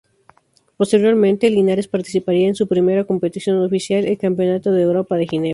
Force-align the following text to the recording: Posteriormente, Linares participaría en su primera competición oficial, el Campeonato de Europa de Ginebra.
Posteriormente, 0.77 1.47
Linares 1.47 1.87
participaría 1.87 2.47
en 2.47 2.55
su 2.55 2.67
primera 2.67 3.03
competición 3.03 3.61
oficial, 3.63 4.03
el 4.03 4.17
Campeonato 4.17 4.71
de 4.71 4.81
Europa 4.81 5.15
de 5.15 5.27
Ginebra. 5.27 5.49